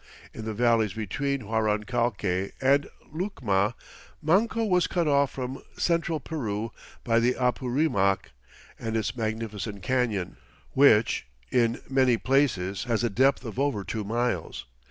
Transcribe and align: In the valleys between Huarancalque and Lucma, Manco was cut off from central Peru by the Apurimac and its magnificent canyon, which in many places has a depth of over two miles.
In 0.33 0.45
the 0.45 0.55
valleys 0.55 0.93
between 0.93 1.41
Huarancalque 1.41 2.53
and 2.59 2.89
Lucma, 3.13 3.75
Manco 4.19 4.65
was 4.65 4.87
cut 4.87 5.07
off 5.07 5.29
from 5.29 5.61
central 5.77 6.19
Peru 6.19 6.71
by 7.03 7.19
the 7.19 7.33
Apurimac 7.35 8.31
and 8.79 8.97
its 8.97 9.15
magnificent 9.15 9.83
canyon, 9.83 10.37
which 10.71 11.27
in 11.51 11.81
many 11.87 12.17
places 12.17 12.85
has 12.85 13.03
a 13.03 13.11
depth 13.11 13.45
of 13.45 13.59
over 13.59 13.83
two 13.83 14.03
miles. 14.03 14.65